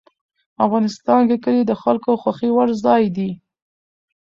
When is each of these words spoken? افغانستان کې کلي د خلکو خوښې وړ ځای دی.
افغانستان 0.65 1.21
کې 1.29 1.37
کلي 1.43 1.61
د 1.67 1.73
خلکو 1.83 2.11
خوښې 2.21 2.49
وړ 2.53 2.69
ځای 2.85 3.03
دی. 3.17 3.29